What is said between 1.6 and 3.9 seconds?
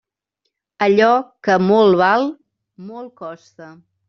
molt val, molt costa.